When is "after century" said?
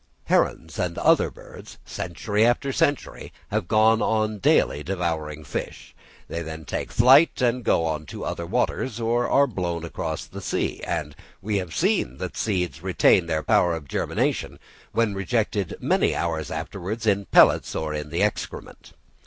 2.43-3.31